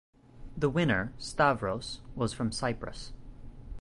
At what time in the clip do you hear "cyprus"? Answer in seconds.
2.51-3.13